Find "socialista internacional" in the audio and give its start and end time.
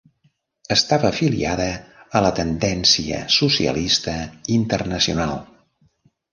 3.37-5.41